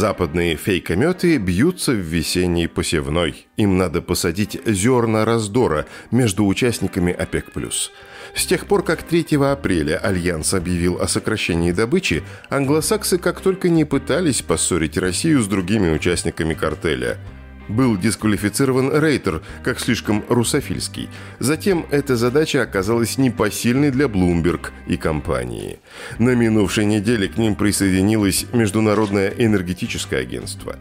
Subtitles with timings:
[0.00, 3.46] Западные фейкометы бьются в весенний посевной.
[3.58, 7.52] Им надо посадить зерна раздора между участниками ОПЕК+.
[8.34, 13.84] С тех пор, как 3 апреля Альянс объявил о сокращении добычи, англосаксы как только не
[13.84, 17.18] пытались поссорить Россию с другими участниками картеля–
[17.70, 21.08] был дисквалифицирован Рейтер, как слишком русофильский.
[21.38, 25.78] Затем эта задача оказалась непосильной для Bloomberg и компании.
[26.18, 30.76] На минувшей неделе к ним присоединилось Международное энергетическое агентство.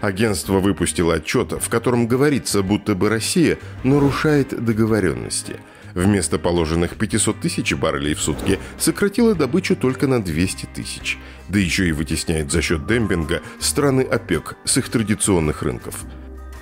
[0.00, 5.56] Агентство выпустило отчет, в котором говорится, будто бы Россия нарушает договоренности–
[5.94, 11.18] вместо положенных 500 тысяч баррелей в сутки сократила добычу только на 200 тысяч.
[11.48, 16.04] Да еще и вытесняет за счет демпинга страны ОПЕК с их традиционных рынков.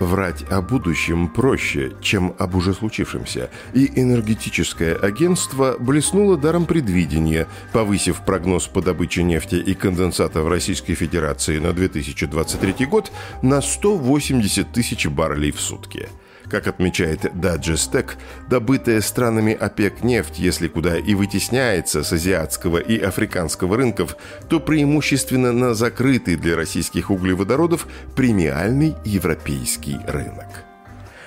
[0.02, 8.24] Врать о будущем проще, чем об уже случившемся, и энергетическое агентство блеснуло даром предвидения, повысив
[8.24, 13.12] прогноз по добыче нефти и конденсата в Российской Федерации на 2023 год
[13.42, 16.08] на 180 тысяч баррелей в сутки–
[16.52, 18.18] как отмечает Даджестек,
[18.50, 24.16] добытая странами ОПЕК нефть, если куда и вытесняется с азиатского и африканского рынков,
[24.50, 30.66] то преимущественно на закрытый для российских углеводородов премиальный европейский рынок.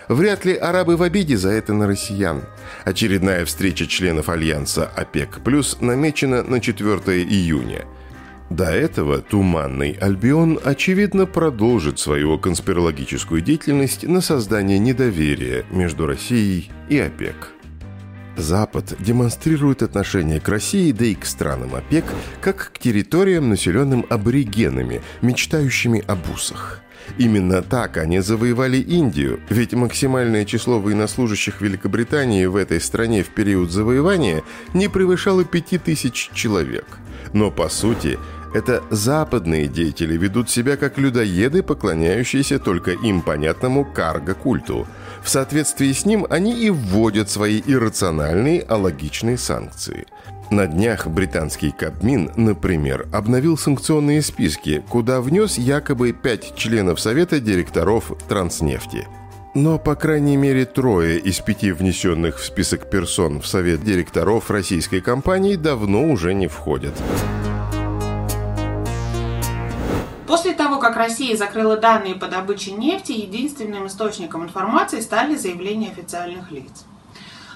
[0.10, 2.44] Вряд ли арабы в обиде за это на россиян.
[2.84, 5.40] Очередная встреча членов Альянса ОПЕК+,
[5.82, 7.86] намечена на 4 июня–
[8.50, 17.00] до этого Туманный Альбион, очевидно, продолжит свою конспирологическую деятельность на создание недоверия между Россией и
[17.00, 17.52] ОПЕК.
[18.38, 22.06] Запад демонстрирует отношение к России, да и к странам ОПЕК,
[22.42, 26.85] как к территориям, населенным аборигенами, мечтающими об усах.
[27.18, 33.72] Именно так они завоевали Индию, ведь максимальное число военнослужащих Великобритании в этой стране в период
[33.72, 36.86] завоевания не превышало 5000 человек.
[37.34, 38.18] Но по сути
[38.54, 44.88] это западные деятели ведут себя как людоеды, поклоняющиеся только им понятному карго-культу.
[45.22, 50.06] В соответствии с ним они и вводят свои иррациональные, алогичные санкции.
[50.52, 58.12] На днях британский Кабмин, например, обновил санкционные списки, куда внес якобы пять членов Совета директоров
[58.28, 59.08] Транснефти.
[59.56, 65.02] Но, по крайней мере, трое из пяти внесенных в список персон в Совет директоров российской
[65.02, 66.94] компании давно уже не входят.
[70.28, 76.52] После того, как Россия закрыла данные по добыче нефти, единственным источником информации стали заявления официальных
[76.52, 76.86] лиц.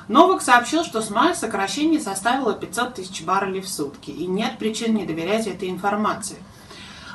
[0.09, 4.95] Новак сообщил, что с мая сокращение составило 500 тысяч баррелей в сутки, и нет причин
[4.95, 6.37] не доверять этой информации.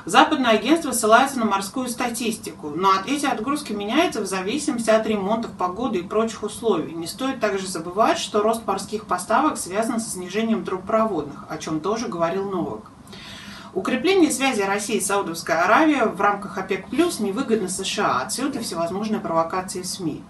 [0.04, 5.98] Западное агентство ссылается на морскую статистику, но эти отгрузки меняются в зависимости от ремонтов, погоды
[5.98, 6.92] и прочих условий.
[6.92, 12.06] Не стоит также забывать, что рост морских поставок связан со снижением трубопроводных, о чем тоже
[12.06, 12.92] говорил Новак.
[13.72, 20.22] Укрепление связи России и Саудовской Аравии в рамках ОПЕК+, невыгодно США, отсюда всевозможные провокации СМИ.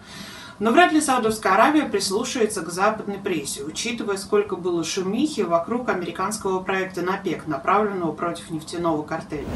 [0.60, 6.60] Но вряд ли Саудовская Аравия прислушается к западной прессе, учитывая, сколько было шумихи вокруг американского
[6.60, 9.46] проекта НАПЕК, направленного против нефтяного картеля.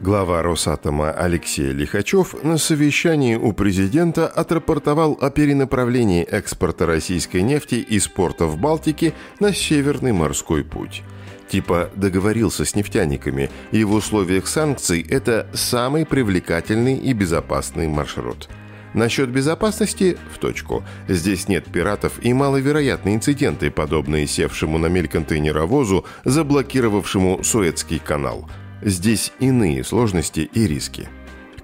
[0.00, 8.08] Глава Росатома Алексей Лихачев на совещании у президента отрапортовал о перенаправлении экспорта российской нефти из
[8.08, 11.02] порта в Балтике на Северный морской путь.
[11.48, 18.48] Типа договорился с нефтяниками, и в условиях санкций это самый привлекательный и безопасный маршрут.
[18.94, 20.82] Насчет безопасности– в точку.
[21.08, 28.48] Здесь нет пиратов и маловероятны инциденты, подобные севшему на мель контейнеровозу, заблокировавшему Суэцкий канал–
[28.82, 31.08] Здесь иные сложности и риски.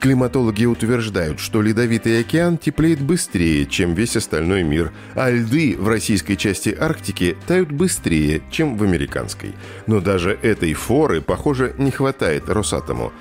[0.05, 6.35] Климатологи утверждают, что Ледовитый океан теплеет быстрее, чем весь остальной мир, а льды в российской
[6.37, 9.55] части Арктики тают быстрее, чем в американской.
[9.87, 13.15] Но даже этой форы, похоже, не хватает Росатому.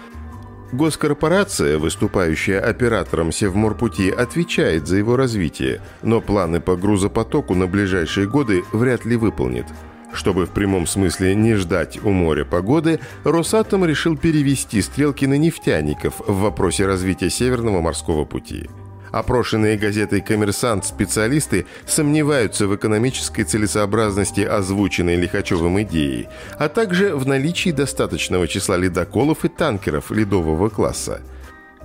[0.73, 8.65] Госкорпорация, выступающая оператором Севморпути, отвечает за его развитие, но планы по грузопотоку на ближайшие годы
[8.73, 9.68] вряд ли выполнит–
[10.15, 16.21] чтобы в прямом смысле не ждать у моря погоды, Росатом решил перевести стрелки на нефтяников
[16.25, 18.69] в вопросе развития Северного морского пути.
[19.12, 27.69] Опрошенные газетой «Коммерсант» специалисты сомневаются в экономической целесообразности озвученной Лихачевым идеи, а также в наличии
[27.69, 31.21] достаточного числа ледоколов и танкеров ледового класса–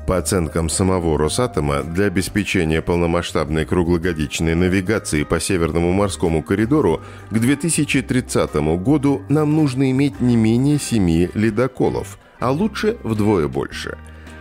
[0.08, 8.55] по оценкам самого Росатома, для обеспечения полномасштабной круглогодичной навигации по Северному морскому коридору к 2030
[8.78, 13.99] году нам нужно иметь не менее семи ледоколов, а лучше вдвое больше.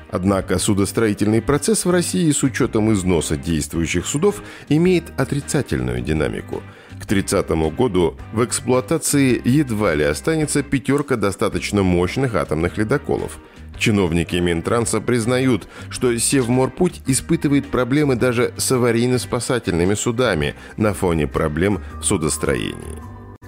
[0.09, 6.63] Однако судостроительный процесс в России с учетом износа действующих судов имеет отрицательную динамику–
[6.99, 13.39] К 30 году в эксплуатации едва ли останется пятерка достаточно мощных атомных ледоколов.
[13.77, 22.03] Чиновники Минтранса признают, что Севморпуть испытывает проблемы даже с аварийно-спасательными судами на фоне проблем в
[22.03, 23.01] судостроении.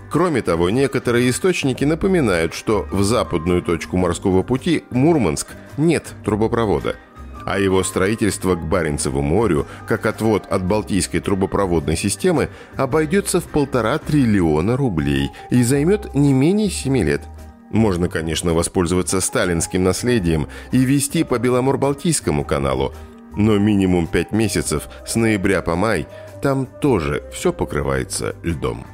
[0.09, 5.47] Кроме того, некоторые источники напоминают, что в западную точку морского пути Мурманск
[5.77, 6.95] нет трубопровода–
[7.49, 13.97] а его строительство к Баренцеву морю, как отвод от Балтийской трубопроводной системы, обойдется в полтора
[13.97, 17.21] триллиона рублей и займет не менее семи лет.
[17.69, 22.93] Можно, конечно, воспользоваться сталинским наследием и вести по Беломор-Балтийскому каналу,
[23.35, 26.07] но минимум пять месяцев с ноября по май
[26.41, 28.85] там тоже все покрывается льдом.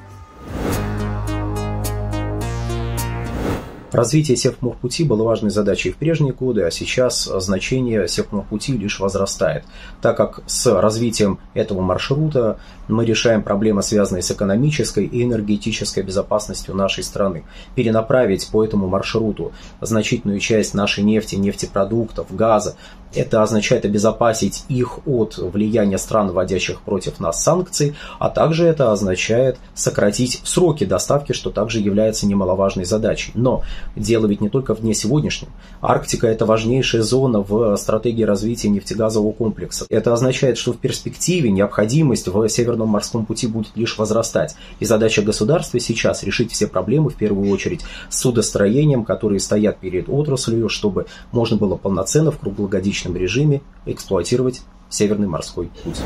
[3.95, 9.63] Развитие Севморпути было важной задачей в прежние годы, а сейчас значение Севморпути лишь возрастает,
[10.01, 12.59] так как с развитием этого маршрута
[12.89, 17.45] мы решаем проблемы, связанные с экономической и энергетической безопасностью нашей страны.
[17.75, 22.75] Перенаправить по этому маршруту значительную часть нашей нефти, нефтепродуктов, газа
[23.15, 29.57] это означает обезопасить их от влияния стран, вводящих против нас санкций, а также это означает
[29.73, 33.31] сократить сроки доставки, что также является немаловажной задачей.
[33.33, 33.63] Но
[33.95, 35.49] дело ведь не только в дне сегодняшнем.
[35.81, 39.85] Арктика– это важнейшая зона в стратегии развития нефтегазового комплекса.
[39.89, 44.55] Это означает, что в перспективе необходимость в Северном морском пути будет лишь возрастать.
[44.79, 50.09] И задача государства сейчас решить все проблемы, в первую очередь, с судостроением, которые стоят перед
[50.09, 55.97] отраслью, чтобы можно было полноценно в круглогодичном режиме эксплуатировать Северный морской путь.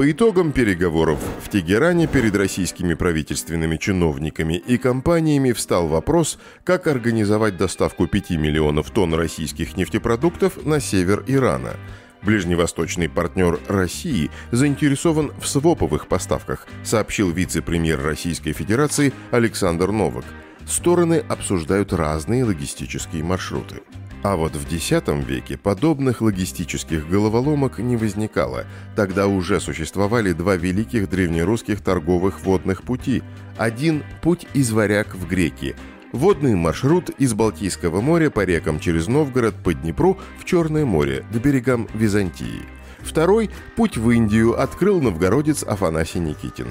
[0.00, 7.58] По итогам переговоров в Тегеране перед российскими правительственными чиновниками и компаниями встал вопрос, как организовать
[7.58, 11.76] доставку 5 миллионов тонн российских нефтепродуктов на север Ирана.
[12.22, 20.24] Ближневосточный партнер России заинтересован в своповых поставках, сообщил вице-премьер Российской Федерации Александр Новак.
[20.66, 23.82] Стороны обсуждают разные логистические маршруты.
[24.22, 24.90] А вот в X
[25.26, 28.66] веке подобных логистических головоломок не возникало.
[28.94, 33.22] Тогда уже существовали два великих древнерусских торговых водных пути.
[33.56, 35.74] Один– путь из Варяг в Греки.
[36.12, 41.36] Водный маршрут из Балтийского моря по рекам через Новгород по Днепру в Черное море к
[41.36, 42.66] берегам Византии.
[42.98, 46.66] Второй– путь в Индию открыл новгородец Афанасий Никитин.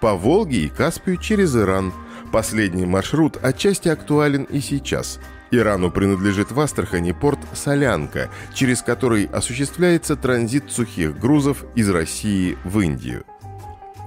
[0.00, 1.92] По Волге и Каспию через Иран.
[2.32, 5.18] Последний маршрут отчасти актуален и сейчас–
[5.50, 12.78] Ирану принадлежит в Астрахани порт Солянка, через который осуществляется транзит сухих грузов из России в
[12.80, 13.24] Индию.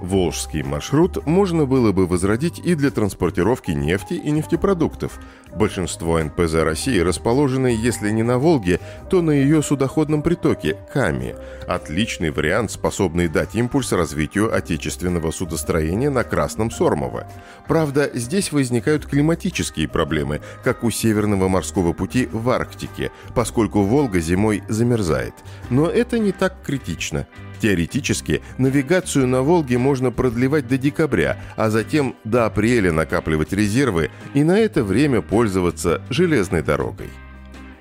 [0.00, 5.18] Волжский маршрут можно было бы возродить и для транспортировки нефти и нефтепродуктов.
[5.56, 11.36] Большинство НПЗ России расположены, если не на Волге, то на ее судоходном притоке– Каме.
[11.68, 17.28] Отличный вариант, способный дать импульс развитию отечественного судостроения на Красном Сормово.
[17.68, 24.64] Правда, здесь возникают климатические проблемы, как у Северного морского пути в Арктике, поскольку Волга зимой
[24.68, 25.34] замерзает.
[25.70, 27.26] Но это не так критично.
[27.60, 34.44] Теоретически, навигацию на Волге можно продлевать до декабря, а затем до апреля накапливать резервы и
[34.44, 37.08] на это время пользоваться железной дорогой.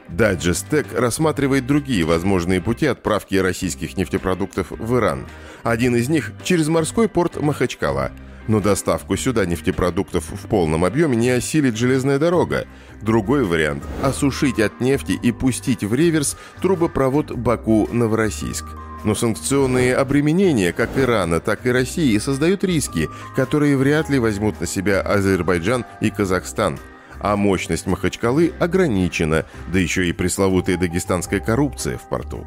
[0.10, 5.25] Digestec рассматривает другие возможные пути отправки российских нефтепродуктов в Иран.
[5.64, 8.12] Один из них через морской порт Махачкала.
[8.48, 12.68] Но доставку сюда нефтепродуктов в полном объеме не осилит железная дорога.
[13.01, 18.65] Другой вариант– осушить от нефти и пустить в реверс трубопровод Баку-Новороссийск–
[19.03, 24.67] но санкционные обременения как Ирана, так и России создают риски, которые вряд ли возьмут на
[24.67, 26.79] себя Азербайджан и Казахстан.
[27.19, 32.45] А мощность Махачкалы ограничена, да еще и пресловутая дагестанская коррупция в порту.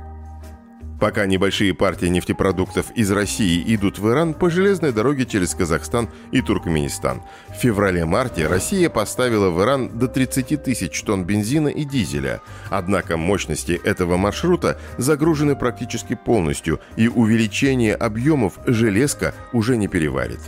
[0.98, 6.40] Пока небольшие партии нефтепродуктов из России идут в Иран по железной дороге через Казахстан и
[6.40, 7.22] Туркменистан.
[7.48, 12.40] В феврале-марте Россия поставила в Иран до 30 тысяч тонн бензина и дизеля.
[12.70, 20.40] Однако мощности этого маршрута загружены практически полностью, и увеличение объемов железка уже не переварит.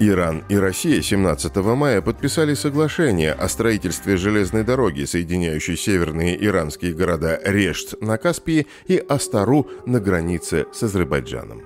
[0.00, 7.40] Иран и Россия 17 мая подписали соглашение о строительстве железной дороги, соединяющей северные иранские города
[7.44, 11.62] Решт на Каспии и Астару на границе с Азербайджаном.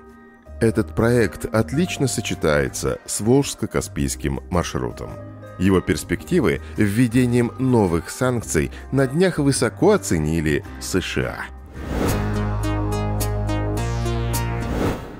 [0.61, 5.09] Этот проект отлично сочетается с Волжско-Каспийским маршрутом.
[5.57, 11.45] Его перспективы введением новых санкций на днях высоко оценили США–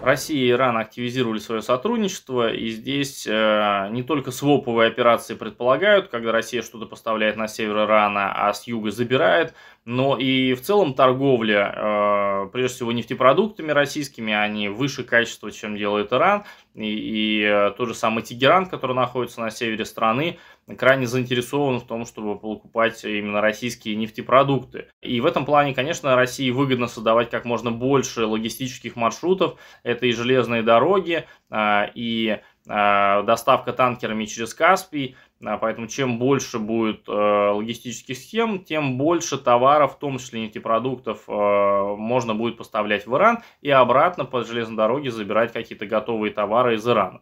[0.10, 6.32] Россия и Иран активизировали свое сотрудничество, и здесь э, не только своповые операции предполагают, когда
[6.32, 9.54] Россия что-то поставляет на север Ирана, а с юга забирает,
[9.86, 16.12] но и в целом торговля, э, прежде всего, нефтепродуктами российскими, они выше качества, чем делает
[16.12, 16.44] Иран.
[16.74, 20.40] И, и э, тот же самый Тегеран, который находится на севере страны,
[20.78, 24.88] крайне заинтересован в том, чтобы покупать именно российские нефтепродукты.
[25.02, 29.60] И в этом плане, конечно, России выгодно создавать как можно больше логистических маршрутов.
[29.84, 37.12] Это и железные дороги, э, и доставка танкерами через Каспий, Поэтому чем больше будет э,
[37.12, 43.40] логистических схем, тем больше товаров, в том числе нефтепродуктов, э, можно будет поставлять в Иран
[43.62, 47.22] и обратно по железной дороге забирать какие-то готовые товары из Ирана.